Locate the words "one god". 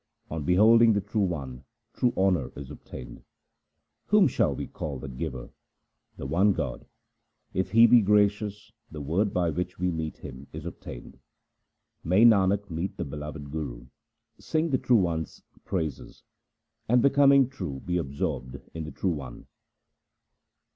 6.25-6.87